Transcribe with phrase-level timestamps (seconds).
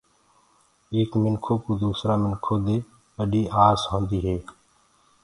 [0.93, 2.77] ايڪ منکو ڪُو دوسرآ منکو دي
[3.15, 4.37] ٻڏي آس هوندي هي۔